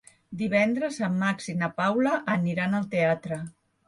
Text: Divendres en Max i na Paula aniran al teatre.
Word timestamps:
Divendres 0.37 0.95
en 1.07 1.19
Max 1.23 1.49
i 1.53 1.53
na 1.59 1.69
Paula 1.81 2.13
aniran 2.37 2.73
al 2.79 2.89
teatre. 2.95 3.39